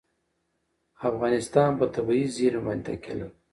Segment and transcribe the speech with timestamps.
[1.09, 3.33] افغانستان په طبیعي زیرمې باندې تکیه لري.